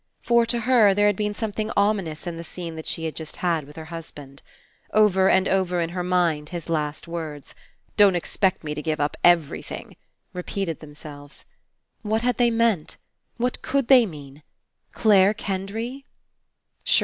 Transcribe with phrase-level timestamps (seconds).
[0.23, 3.35] For, to her, there had been something ominous in the scene that she had just
[3.35, 4.41] had with her husband.
[4.91, 7.53] Over and over in her mind his last words:
[7.97, 9.95] "Don't expect me to give up everything,"
[10.33, 11.45] repeated themselves.
[12.01, 12.97] What had they meant?
[13.37, 14.41] What could they mean?
[14.91, 16.05] Clare Kendry?